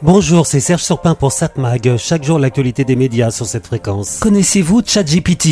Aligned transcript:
Bonjour, 0.00 0.46
c'est 0.46 0.60
Serge 0.60 0.84
Surpin 0.84 1.16
pour 1.16 1.32
SatMag. 1.32 1.96
Chaque 1.96 2.22
jour, 2.22 2.38
l'actualité 2.38 2.84
des 2.84 2.94
médias 2.94 3.32
sur 3.32 3.46
cette 3.46 3.66
fréquence. 3.66 4.20
Connaissez-vous 4.20 4.82
ChatGPT? 4.86 5.48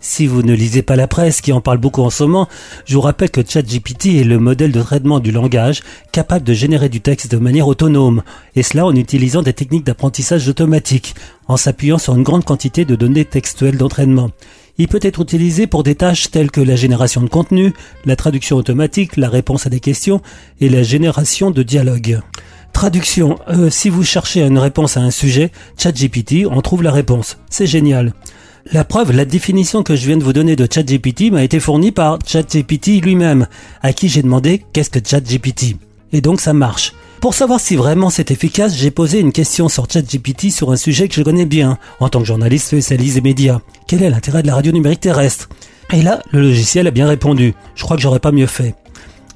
Si 0.00 0.26
vous 0.26 0.42
ne 0.42 0.54
lisez 0.54 0.80
pas 0.80 0.96
la 0.96 1.06
presse 1.06 1.42
qui 1.42 1.52
en 1.52 1.60
parle 1.60 1.76
beaucoup 1.76 2.00
en 2.00 2.08
ce 2.08 2.24
moment, 2.24 2.48
je 2.86 2.94
vous 2.94 3.02
rappelle 3.02 3.28
que 3.28 3.42
ChatGPT 3.46 4.16
est 4.16 4.24
le 4.24 4.38
modèle 4.38 4.72
de 4.72 4.80
traitement 4.80 5.20
du 5.20 5.32
langage 5.32 5.82
capable 6.12 6.46
de 6.46 6.54
générer 6.54 6.88
du 6.88 7.02
texte 7.02 7.30
de 7.30 7.36
manière 7.36 7.68
autonome. 7.68 8.22
Et 8.56 8.62
cela 8.62 8.86
en 8.86 8.96
utilisant 8.96 9.42
des 9.42 9.52
techniques 9.52 9.84
d'apprentissage 9.84 10.48
automatique, 10.48 11.14
en 11.46 11.58
s'appuyant 11.58 11.98
sur 11.98 12.14
une 12.16 12.22
grande 12.22 12.46
quantité 12.46 12.86
de 12.86 12.96
données 12.96 13.26
textuelles 13.26 13.76
d'entraînement. 13.76 14.30
Il 14.78 14.88
peut 14.88 15.00
être 15.02 15.20
utilisé 15.20 15.66
pour 15.66 15.82
des 15.82 15.94
tâches 15.94 16.30
telles 16.30 16.50
que 16.50 16.62
la 16.62 16.74
génération 16.74 17.20
de 17.20 17.28
contenu, 17.28 17.74
la 18.06 18.16
traduction 18.16 18.56
automatique, 18.56 19.18
la 19.18 19.28
réponse 19.28 19.66
à 19.66 19.68
des 19.68 19.80
questions 19.80 20.22
et 20.58 20.70
la 20.70 20.82
génération 20.82 21.50
de 21.50 21.62
dialogues. 21.62 22.20
Traduction, 22.80 23.38
euh, 23.50 23.68
si 23.68 23.90
vous 23.90 24.02
cherchez 24.02 24.40
une 24.40 24.56
réponse 24.56 24.96
à 24.96 25.00
un 25.00 25.10
sujet, 25.10 25.52
ChatGPT 25.76 26.46
en 26.50 26.62
trouve 26.62 26.82
la 26.82 26.90
réponse. 26.90 27.36
C'est 27.50 27.66
génial. 27.66 28.14
La 28.72 28.84
preuve, 28.84 29.12
la 29.12 29.26
définition 29.26 29.82
que 29.82 29.94
je 29.94 30.06
viens 30.06 30.16
de 30.16 30.24
vous 30.24 30.32
donner 30.32 30.56
de 30.56 30.66
ChatGPT 30.66 31.30
m'a 31.30 31.44
été 31.44 31.60
fournie 31.60 31.92
par 31.92 32.18
ChatGPT 32.26 33.02
lui-même, 33.04 33.48
à 33.82 33.92
qui 33.92 34.08
j'ai 34.08 34.22
demandé 34.22 34.64
qu'est-ce 34.72 34.88
que 34.88 35.06
ChatGPT? 35.06 35.76
Et 36.14 36.22
donc 36.22 36.40
ça 36.40 36.54
marche. 36.54 36.94
Pour 37.20 37.34
savoir 37.34 37.60
si 37.60 37.76
vraiment 37.76 38.08
c'est 38.08 38.30
efficace, 38.30 38.74
j'ai 38.74 38.90
posé 38.90 39.20
une 39.20 39.32
question 39.32 39.68
sur 39.68 39.86
ChatGPT 39.86 40.50
sur 40.50 40.72
un 40.72 40.76
sujet 40.76 41.06
que 41.06 41.14
je 41.14 41.22
connais 41.22 41.44
bien, 41.44 41.76
en 41.98 42.08
tant 42.08 42.20
que 42.20 42.26
journaliste 42.26 42.68
spécialiste 42.68 43.16
des 43.16 43.20
médias. 43.20 43.58
Quel 43.88 44.02
est 44.02 44.08
l'intérêt 44.08 44.40
de 44.40 44.46
la 44.46 44.54
radio 44.54 44.72
numérique 44.72 45.00
terrestre? 45.00 45.50
Et 45.92 46.00
là, 46.00 46.22
le 46.32 46.40
logiciel 46.40 46.86
a 46.86 46.92
bien 46.92 47.08
répondu. 47.08 47.52
Je 47.74 47.82
crois 47.82 47.98
que 47.98 48.02
j'aurais 48.02 48.20
pas 48.20 48.32
mieux 48.32 48.46
fait. 48.46 48.74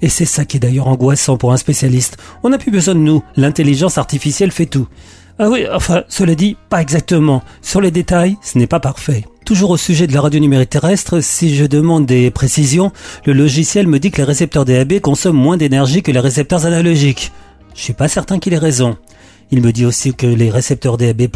Et 0.05 0.11
c'est 0.11 0.27
ça 0.27 0.45
qui 0.45 0.59
est 0.59 0.61
d'ailleurs 0.61 0.89
angoissant 0.89 1.39
pour 1.39 1.55
un 1.55 1.57
spécialiste. 1.57 2.19
On 2.43 2.51
n'a 2.51 2.59
plus 2.59 2.71
besoin 2.71 2.95
de 2.95 3.01
nous. 3.01 3.23
L'intelligence 3.37 3.97
artificielle 3.97 4.51
fait 4.51 4.67
tout. 4.67 4.87
Ah 5.39 5.49
oui, 5.49 5.65
enfin, 5.73 6.05
cela 6.11 6.35
dit, 6.35 6.59
pas 6.69 6.83
exactement. 6.83 7.43
Sur 7.63 7.81
les 7.81 7.91
détails, 7.91 8.37
ce 8.43 8.59
n'est 8.59 8.67
pas 8.67 8.81
parfait. 8.81 9.25
Toujours 9.47 9.71
au 9.71 9.79
sujet 9.79 10.07
de 10.07 10.13
la 10.13 10.21
radio 10.21 10.41
numérique 10.41 10.69
terrestre, 10.69 11.21
si 11.21 11.57
je 11.57 11.65
demande 11.65 12.05
des 12.05 12.31
précisions, 12.31 12.93
le 13.25 13.33
logiciel 13.33 13.87
me 13.87 13.99
dit 13.99 14.11
que 14.11 14.19
les 14.19 14.25
récepteurs 14.25 14.67
DAB 14.67 15.01
consomment 15.01 15.41
moins 15.41 15.57
d'énergie 15.57 16.03
que 16.03 16.13
les 16.13 16.21
récepteurs 16.21 16.67
analogiques. 16.67 17.33
Je 17.75 17.81
suis 17.81 17.95
pas 17.95 18.09
certain 18.09 18.39
qu'il 18.39 18.53
ait 18.53 18.59
raison. 18.59 18.99
Il 19.53 19.63
me 19.63 19.73
dit 19.73 19.87
aussi 19.87 20.13
que 20.13 20.27
les 20.27 20.51
récepteurs 20.51 20.99
DAB+, 20.99 21.29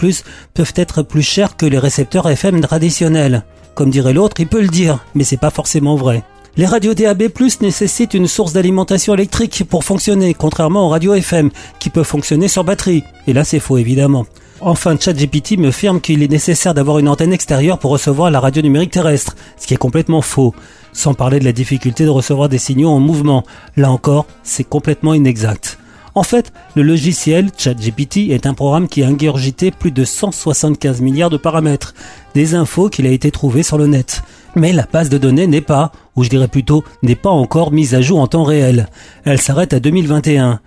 peuvent 0.52 0.74
être 0.76 1.02
plus 1.02 1.22
chers 1.22 1.56
que 1.56 1.64
les 1.64 1.78
récepteurs 1.78 2.28
FM 2.28 2.60
traditionnels. 2.60 3.44
Comme 3.74 3.88
dirait 3.88 4.12
l'autre, 4.12 4.36
il 4.40 4.46
peut 4.46 4.60
le 4.60 4.68
dire, 4.68 5.02
mais 5.14 5.24
c'est 5.24 5.38
pas 5.38 5.48
forcément 5.48 5.96
vrai. 5.96 6.22
Les 6.58 6.66
radios 6.66 6.92
DAB+, 6.92 7.22
nécessitent 7.60 8.14
une 8.14 8.26
source 8.26 8.52
d'alimentation 8.52 9.14
électrique 9.14 9.62
pour 9.70 9.84
fonctionner, 9.84 10.34
contrairement 10.34 10.86
aux 10.86 10.88
radios 10.88 11.14
FM, 11.14 11.50
qui 11.78 11.88
peuvent 11.88 12.04
fonctionner 12.04 12.48
sur 12.48 12.64
batterie. 12.64 13.04
Et 13.28 13.32
là, 13.32 13.44
c'est 13.44 13.60
faux, 13.60 13.78
évidemment. 13.78 14.26
Enfin, 14.60 14.96
ChatGPT 14.98 15.56
me 15.56 15.68
affirme 15.68 16.00
qu'il 16.00 16.20
est 16.20 16.28
nécessaire 16.28 16.74
d'avoir 16.74 16.98
une 16.98 17.08
antenne 17.08 17.32
extérieure 17.32 17.78
pour 17.78 17.92
recevoir 17.92 18.32
la 18.32 18.40
radio 18.40 18.60
numérique 18.60 18.90
terrestre, 18.90 19.36
ce 19.56 19.68
qui 19.68 19.74
est 19.74 19.76
complètement 19.76 20.20
faux. 20.20 20.52
Sans 20.92 21.14
parler 21.14 21.38
de 21.38 21.44
la 21.44 21.52
difficulté 21.52 22.04
de 22.04 22.10
recevoir 22.10 22.48
des 22.48 22.58
signaux 22.58 22.90
en 22.90 22.98
mouvement. 22.98 23.44
Là 23.76 23.92
encore, 23.92 24.26
c'est 24.42 24.64
complètement 24.64 25.14
inexact. 25.14 25.78
En 26.18 26.24
fait, 26.24 26.52
le 26.74 26.82
logiciel 26.82 27.52
ChatGPT 27.56 28.30
est 28.30 28.46
un 28.46 28.52
programme 28.52 28.88
qui 28.88 29.04
a 29.04 29.06
ingurgité 29.06 29.70
plus 29.70 29.92
de 29.92 30.04
175 30.04 31.00
milliards 31.00 31.30
de 31.30 31.36
paramètres, 31.36 31.94
des 32.34 32.56
infos 32.56 32.88
qu'il 32.88 33.06
a 33.06 33.12
été 33.12 33.30
trouvé 33.30 33.62
sur 33.62 33.78
le 33.78 33.86
net. 33.86 34.24
Mais 34.56 34.72
la 34.72 34.84
base 34.92 35.10
de 35.10 35.16
données 35.16 35.46
n'est 35.46 35.60
pas, 35.60 35.92
ou 36.16 36.24
je 36.24 36.28
dirais 36.28 36.48
plutôt, 36.48 36.82
n'est 37.04 37.14
pas 37.14 37.30
encore 37.30 37.70
mise 37.70 37.94
à 37.94 38.00
jour 38.00 38.18
en 38.18 38.26
temps 38.26 38.42
réel. 38.42 38.88
Elle 39.22 39.40
s'arrête 39.40 39.72
à 39.72 39.78
2021. 39.78 40.58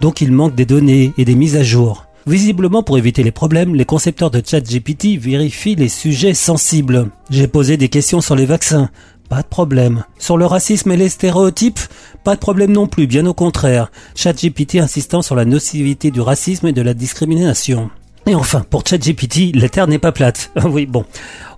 Donc 0.00 0.22
il 0.22 0.32
manque 0.32 0.54
des 0.54 0.64
données 0.64 1.12
et 1.18 1.26
des 1.26 1.34
mises 1.34 1.56
à 1.56 1.62
jour. 1.62 2.06
Visiblement, 2.26 2.82
pour 2.82 2.96
éviter 2.96 3.22
les 3.22 3.30
problèmes, 3.30 3.74
les 3.74 3.84
concepteurs 3.84 4.30
de 4.30 4.40
ChatGPT 4.42 5.18
vérifient 5.18 5.74
les 5.74 5.90
sujets 5.90 6.32
sensibles. 6.32 7.10
J'ai 7.28 7.46
posé 7.46 7.76
des 7.76 7.90
questions 7.90 8.22
sur 8.22 8.36
les 8.36 8.46
vaccins. 8.46 8.88
Pas 9.28 9.42
de 9.42 9.46
problème. 9.46 10.04
Sur 10.18 10.36
le 10.36 10.46
racisme 10.46 10.92
et 10.92 10.96
les 10.96 11.08
stéréotypes, 11.08 11.80
pas 12.24 12.34
de 12.34 12.40
problème 12.40 12.72
non 12.72 12.86
plus, 12.86 13.06
bien 13.06 13.26
au 13.26 13.34
contraire. 13.34 13.90
ChatGPT 14.14 14.76
insistant 14.76 15.22
sur 15.22 15.34
la 15.34 15.44
nocivité 15.44 16.10
du 16.10 16.20
racisme 16.20 16.66
et 16.66 16.72
de 16.72 16.82
la 16.82 16.94
discrimination. 16.94 17.90
Et 18.26 18.34
enfin, 18.34 18.64
pour 18.68 18.86
ChatGPT, 18.86 19.54
la 19.54 19.68
Terre 19.68 19.86
n'est 19.86 19.98
pas 19.98 20.12
plate. 20.12 20.50
oui, 20.64 20.86
bon. 20.86 21.04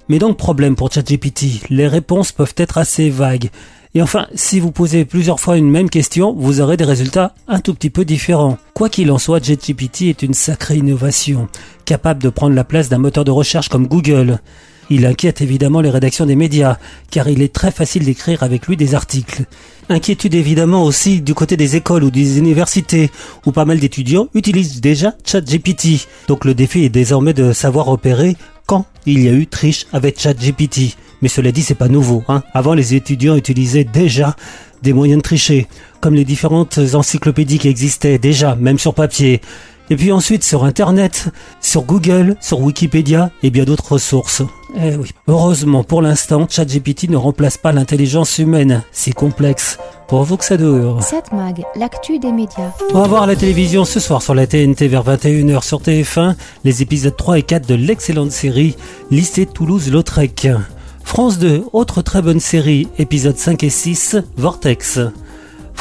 Mais 0.09 0.19
donc 0.19 0.37
problème 0.37 0.77
pour 0.77 0.93
ChatGPT, 0.93 1.69
les 1.71 1.89
réponses 1.89 2.33
peuvent 2.33 2.55
être 2.57 2.79
assez 2.79 3.11
vagues. 3.11 3.51
Et 3.95 4.03
enfin, 4.03 4.27
si 4.35 4.61
vous 4.61 4.73
posez 4.73 5.05
plusieurs 5.05 5.41
fois 5.41 5.57
une 5.57 5.71
même 5.71 5.89
question, 5.89 6.35
vous 6.37 6.61
aurez 6.61 6.77
des 6.77 6.85
résultats 6.85 7.35
un 7.49 7.61
tout 7.61 7.73
petit 7.73 7.91
peu 7.91 8.05
différents. 8.05 8.59
Quoi 8.75 8.89
qu'il 8.89 9.11
en 9.11 9.19
soit, 9.19 9.43
ChatGPT 9.43 10.03
est 10.03 10.23
une 10.23 10.35
sacrée 10.35 10.77
innovation, 10.77 11.49
capable 11.87 12.23
de 12.23 12.29
prendre 12.29 12.55
la 12.55 12.65
place 12.65 12.89
d'un 12.89 12.99
moteur 12.99 13.25
de 13.25 13.31
recherche 13.31 13.69
comme 13.69 13.87
Google. 13.87 14.39
Il 14.89 15.05
inquiète 15.05 15.41
évidemment 15.41 15.81
les 15.81 15.91
rédactions 15.91 16.27
des 16.27 16.37
médias, 16.37 16.79
car 17.11 17.29
il 17.29 17.43
est 17.43 17.53
très 17.53 17.73
facile 17.73 18.05
d'écrire 18.05 18.43
avec 18.43 18.67
lui 18.67 18.77
des 18.77 18.95
articles. 18.95 19.45
Inquiétude 19.89 20.35
évidemment 20.35 20.85
aussi 20.85 21.21
du 21.21 21.35
côté 21.35 21.57
des 21.57 21.77
écoles 21.77 22.05
ou 22.05 22.11
des 22.11 22.39
universités, 22.39 23.11
où 23.47 23.53
pas 23.53 23.65
mal 23.65 23.81
d'étudiants 23.81 24.29
utilisent 24.35 24.81
déjà 24.81 25.15
ChatGPT. 25.25 26.07
Donc 26.29 26.45
le 26.45 26.55
défi 26.55 26.85
est 26.85 26.89
désormais 26.89 27.35
de 27.35 27.53
savoir 27.53 27.89
opérer 27.89 28.37
quand 28.67 28.87
il 29.07 29.23
y 29.23 29.29
a 29.29 29.33
eu 29.33 29.47
triche 29.47 29.87
avec 29.93 30.21
ChatGPT. 30.21 30.97
Mais 31.23 31.29
cela 31.29 31.51
dit, 31.51 31.63
c'est 31.63 31.75
pas 31.75 31.89
nouveau. 31.89 32.23
Hein. 32.29 32.43
Avant, 32.53 32.75
les 32.75 32.95
étudiants 32.95 33.37
utilisaient 33.37 33.85
déjà 33.85 34.37
des 34.83 34.93
moyens 34.93 35.19
de 35.19 35.23
tricher, 35.23 35.67
comme 36.01 36.15
les 36.15 36.25
différentes 36.25 36.79
encyclopédies 36.95 37.59
qui 37.59 37.69
existaient 37.69 38.19
déjà, 38.19 38.55
même 38.57 38.79
sur 38.79 38.95
papier. 38.95 39.41
Et 39.89 39.97
puis 39.97 40.11
ensuite 40.11 40.43
sur 40.43 40.65
Internet, 40.65 41.29
sur 41.61 41.83
Google, 41.83 42.37
sur 42.41 42.61
Wikipédia 42.61 43.31
et 43.43 43.51
bien 43.51 43.65
d'autres 43.65 43.93
ressources. 43.93 44.43
Eh 44.79 44.95
oui. 44.97 45.11
Heureusement, 45.27 45.85
pour 45.85 46.03
l'instant, 46.03 46.47
ChatGPT 46.49 47.09
ne 47.09 47.17
remplace 47.17 47.57
pas 47.57 47.73
l'intelligence 47.73 48.39
humaine. 48.39 48.83
C'est 48.93 49.13
complexe. 49.13 49.79
Pour 50.07 50.23
vous 50.25 50.37
que 50.37 50.45
ça 50.45 50.57
dure. 50.57 51.03
Cette 51.03 51.33
mag, 51.33 51.65
l'actu 51.75 52.19
des 52.19 52.31
médias. 52.31 52.71
On 52.93 53.01
va 53.01 53.09
voir 53.09 53.27
la 53.27 53.37
télévision 53.37 53.85
ce 53.85 53.99
soir 54.01 54.23
sur 54.23 54.35
la 54.35 54.47
TNT 54.47 54.87
vers 54.87 55.03
21h 55.03 55.65
sur 55.65 55.81
TF1, 55.81 56.37
les 56.65 56.83
épisodes 56.83 57.17
3 57.17 57.39
et 57.39 57.43
4 57.43 57.67
de 57.67 57.75
l'excellente 57.75 58.31
série 58.31 58.77
Lycée 59.11 59.47
Toulouse-Lautrec. 59.47 60.49
France 61.03 61.39
2, 61.39 61.65
autre 61.73 62.03
très 62.03 62.21
bonne 62.21 62.41
série, 62.41 62.89
épisodes 62.99 63.37
5 63.37 63.65
et 63.65 63.71
6, 63.71 64.17
Vortex. 64.37 65.01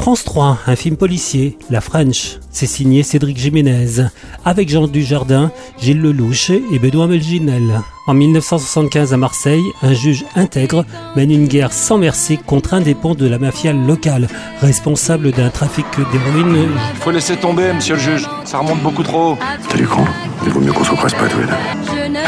France 0.05 0.23
3, 0.23 0.59
un 0.67 0.75
film 0.75 0.97
policier, 0.97 1.57
La 1.71 1.81
French. 1.81 2.37
C'est 2.51 2.67
signé 2.67 3.01
Cédric 3.01 3.37
Jiménez, 3.37 4.03
avec 4.45 4.69
Jean 4.69 4.85
Dujardin, 4.85 5.51
Gilles 5.81 5.99
Lelouch 5.99 6.51
et 6.51 6.77
Benoît 6.77 7.07
Melginel. 7.07 7.81
En 8.05 8.13
1975 8.13 9.15
à 9.15 9.17
Marseille, 9.17 9.63
un 9.81 9.95
juge 9.95 10.23
intègre 10.35 10.85
mène 11.15 11.31
une 11.31 11.47
guerre 11.47 11.73
sans 11.73 11.97
merci 11.97 12.37
contre 12.37 12.75
un 12.75 12.81
des 12.81 12.93
ponts 12.93 13.15
de 13.15 13.25
la 13.25 13.39
mafia 13.39 13.73
locale, 13.73 14.27
responsable 14.61 15.31
d'un 15.31 15.49
trafic 15.49 15.87
d'héroïne. 16.11 16.69
Il 16.93 17.01
faut 17.01 17.09
laisser 17.09 17.35
tomber, 17.37 17.73
monsieur 17.73 17.95
le 17.95 18.01
juge. 18.01 18.29
Ça 18.43 18.59
remonte 18.59 18.83
beaucoup 18.83 19.01
trop 19.01 19.31
haut. 19.31 19.37
T'as 19.67 19.75
du 19.75 19.87
cran 19.87 20.05
Il 20.43 20.51
vaut 20.51 20.59
mieux 20.59 20.71
qu'on 20.71 20.83
se 20.83 20.91
presse 20.91 21.15
pas 21.15 21.27
tous 21.27 21.39
les 21.39 21.47
deux. 21.47 22.19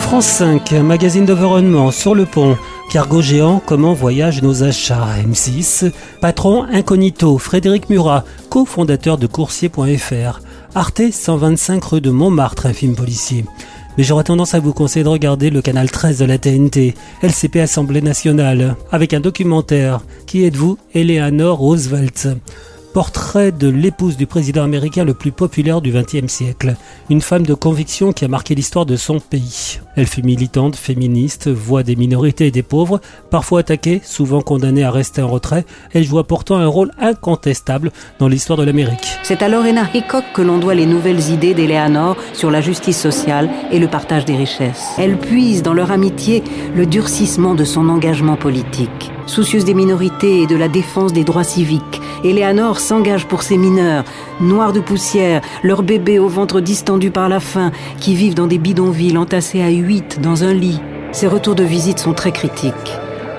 France 0.00 0.26
5, 0.26 0.74
un 0.74 0.82
magazine 0.82 1.24
d'environnement 1.24 1.90
sur 1.90 2.14
le 2.14 2.26
pont. 2.26 2.58
Cargo 2.90 3.22
géant, 3.22 3.62
comment 3.64 3.94
voyagent 3.94 4.42
nos 4.42 4.64
achats 4.64 5.06
M6. 5.24 5.92
Patron 6.20 6.64
incognito, 6.64 7.38
Frédéric 7.38 7.88
Murat, 7.88 8.24
cofondateur 8.48 9.16
de 9.16 9.28
coursier.fr. 9.28 10.40
Arte 10.74 11.02
125 11.12 11.84
rue 11.84 12.00
de 12.00 12.10
Montmartre, 12.10 12.66
un 12.66 12.72
film 12.72 12.96
policier. 12.96 13.44
Mais 13.96 14.02
j'aurais 14.02 14.24
tendance 14.24 14.54
à 14.54 14.58
vous 14.58 14.72
conseiller 14.72 15.04
de 15.04 15.08
regarder 15.08 15.50
le 15.50 15.62
canal 15.62 15.88
13 15.88 16.18
de 16.18 16.24
la 16.24 16.38
TNT, 16.38 16.96
LCP 17.22 17.60
Assemblée 17.60 18.02
Nationale, 18.02 18.74
avec 18.90 19.14
un 19.14 19.20
documentaire. 19.20 20.00
Qui 20.26 20.44
êtes-vous? 20.44 20.76
Eleanor 20.92 21.58
Roosevelt 21.58 22.26
Portrait 22.92 23.52
de 23.52 23.68
l'épouse 23.68 24.16
du 24.16 24.26
président 24.26 24.64
américain 24.64 25.04
le 25.04 25.14
plus 25.14 25.30
populaire 25.30 25.80
du 25.80 25.92
XXe 25.92 26.26
siècle, 26.26 26.74
une 27.08 27.20
femme 27.20 27.46
de 27.46 27.54
conviction 27.54 28.12
qui 28.12 28.24
a 28.24 28.28
marqué 28.28 28.56
l'histoire 28.56 28.84
de 28.84 28.96
son 28.96 29.20
pays. 29.20 29.78
Elle 29.94 30.08
fut 30.08 30.24
militante, 30.24 30.74
féministe, 30.74 31.48
voix 31.48 31.84
des 31.84 31.94
minorités 31.94 32.48
et 32.48 32.50
des 32.50 32.64
pauvres, 32.64 33.00
parfois 33.30 33.60
attaquée, 33.60 34.00
souvent 34.02 34.40
condamnée 34.40 34.82
à 34.82 34.90
rester 34.90 35.22
en 35.22 35.28
retrait, 35.28 35.64
elle 35.92 36.02
joua 36.02 36.24
pourtant 36.24 36.56
un 36.56 36.66
rôle 36.66 36.90
incontestable 36.98 37.92
dans 38.18 38.26
l'histoire 38.26 38.58
de 38.58 38.64
l'Amérique. 38.64 39.06
C'est 39.22 39.42
à 39.42 39.48
Lorena 39.48 39.86
Hickok 39.94 40.24
que 40.34 40.42
l'on 40.42 40.58
doit 40.58 40.74
les 40.74 40.86
nouvelles 40.86 41.30
idées 41.30 41.54
d'Eleanor 41.54 42.16
sur 42.32 42.50
la 42.50 42.60
justice 42.60 42.98
sociale 42.98 43.48
et 43.70 43.78
le 43.78 43.86
partage 43.86 44.24
des 44.24 44.36
richesses. 44.36 44.88
Elle 44.98 45.16
puise 45.16 45.62
dans 45.62 45.74
leur 45.74 45.92
amitié 45.92 46.42
le 46.74 46.86
durcissement 46.86 47.54
de 47.54 47.64
son 47.64 47.88
engagement 47.88 48.36
politique. 48.36 49.12
Soucieuse 49.26 49.64
des 49.64 49.74
minorités 49.74 50.42
et 50.42 50.46
de 50.48 50.56
la 50.56 50.66
défense 50.66 51.12
des 51.12 51.22
droits 51.22 51.44
civiques, 51.44 52.00
Eleanor 52.24 52.80
s'engage 52.80 53.26
pour 53.26 53.42
ces 53.42 53.56
mineurs, 53.56 54.04
noirs 54.40 54.72
de 54.72 54.80
poussière, 54.80 55.40
leurs 55.62 55.82
bébés 55.82 56.18
au 56.18 56.28
ventre 56.28 56.60
distendu 56.60 57.10
par 57.10 57.28
la 57.28 57.40
faim, 57.40 57.72
qui 57.98 58.14
vivent 58.14 58.34
dans 58.34 58.46
des 58.46 58.58
bidonvilles 58.58 59.16
entassés 59.16 59.62
à 59.62 59.70
huit 59.70 60.20
dans 60.20 60.44
un 60.44 60.52
lit. 60.52 60.80
Ses 61.12 61.26
retours 61.26 61.54
de 61.54 61.64
visite 61.64 61.98
sont 61.98 62.12
très 62.12 62.32
critiques. 62.32 62.74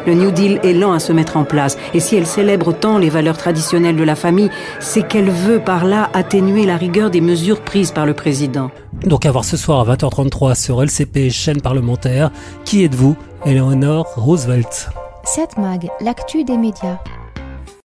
Le 0.07 0.15
New 0.15 0.31
Deal 0.31 0.59
est 0.63 0.73
lent 0.73 0.93
à 0.93 0.99
se 0.99 1.13
mettre 1.13 1.37
en 1.37 1.43
place. 1.43 1.77
Et 1.93 1.99
si 1.99 2.15
elle 2.15 2.25
célèbre 2.25 2.73
tant 2.73 2.97
les 2.97 3.09
valeurs 3.09 3.37
traditionnelles 3.37 3.95
de 3.95 4.03
la 4.03 4.15
famille, 4.15 4.49
c'est 4.79 5.07
qu'elle 5.07 5.29
veut 5.29 5.59
par 5.59 5.85
là 5.85 6.09
atténuer 6.13 6.65
la 6.65 6.75
rigueur 6.75 7.11
des 7.11 7.21
mesures 7.21 7.61
prises 7.61 7.91
par 7.91 8.07
le 8.07 8.15
président. 8.15 8.71
Donc 9.05 9.25
à 9.25 9.31
voir 9.31 9.45
ce 9.45 9.57
soir 9.57 9.87
à 9.87 9.95
20h33 9.95 10.55
sur 10.55 10.81
LCP, 10.81 11.29
chaîne 11.29 11.61
parlementaire. 11.61 12.31
Qui 12.65 12.83
êtes-vous 12.83 13.15
Eleanor 13.45 14.07
Roosevelt? 14.15 14.89
7 15.23 15.59
Mag, 15.59 15.87
l'actu 16.01 16.43
des 16.43 16.57
médias. 16.57 16.97